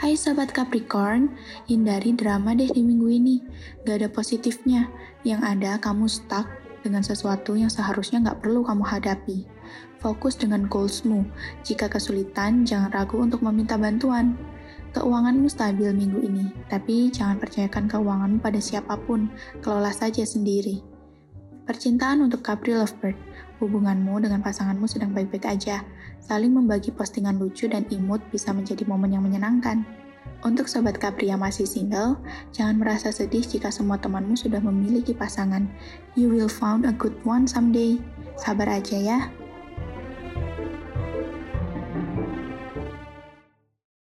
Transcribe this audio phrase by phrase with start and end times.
[0.00, 1.36] Hai Sobat Capricorn,
[1.68, 3.36] hindari drama deh di minggu ini.
[3.84, 4.88] Gak ada positifnya.
[5.20, 6.48] Yang ada kamu stuck
[6.80, 9.44] dengan sesuatu yang seharusnya gak perlu kamu hadapi.
[10.00, 11.28] Fokus dengan goalsmu.
[11.60, 14.32] Jika kesulitan, jangan ragu untuk meminta bantuan.
[14.96, 19.28] Keuanganmu stabil minggu ini, tapi jangan percayakan keuanganmu pada siapa pun.
[19.60, 20.91] Kelola saja sendiri.
[21.62, 23.14] Percintaan untuk Capri Lovebird.
[23.62, 25.86] Hubunganmu dengan pasanganmu sedang baik-baik aja.
[26.18, 29.86] Saling membagi postingan lucu dan imut bisa menjadi momen yang menyenangkan.
[30.42, 32.18] Untuk sobat Capri yang masih single,
[32.50, 35.70] jangan merasa sedih jika semua temanmu sudah memiliki pasangan.
[36.18, 38.02] You will found a good one someday.
[38.34, 39.30] Sabar aja ya.